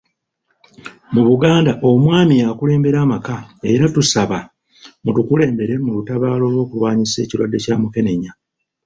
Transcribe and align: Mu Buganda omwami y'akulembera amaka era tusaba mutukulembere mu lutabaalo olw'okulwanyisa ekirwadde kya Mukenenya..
Mu 1.13 1.21
Buganda 1.29 1.71
omwami 1.89 2.33
y'akulembera 2.41 2.97
amaka 3.05 3.35
era 3.71 3.85
tusaba 3.95 4.37
mutukulembere 5.03 5.73
mu 5.83 5.89
lutabaalo 5.95 6.43
olw'okulwanyisa 6.47 7.17
ekirwadde 7.21 7.57
kya 7.63 7.75
Mukenenya.. 7.81 8.31